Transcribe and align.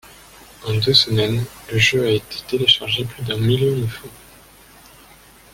En 0.65 0.73
deux 0.79 0.95
semaines, 0.95 1.45
le 1.71 1.77
jeu 1.77 2.07
a 2.07 2.09
été 2.09 2.37
téléchargé 2.47 3.05
plus 3.05 3.21
d'un 3.21 3.37
million 3.37 3.77
de 3.77 3.85
fois. 3.85 4.09